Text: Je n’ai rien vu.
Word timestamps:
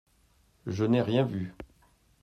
Je 0.65 0.83
n’ai 0.83 1.03
rien 1.03 1.25
vu. 1.25 1.53